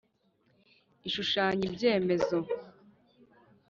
Ishushanya 1.07 1.63
ibyemezo 1.69 2.37